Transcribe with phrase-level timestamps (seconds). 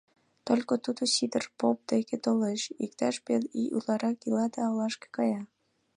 [0.47, 5.41] Только тудо Сидыр поп деке толеш, иктаж пел ий утларак ила да олашке кая.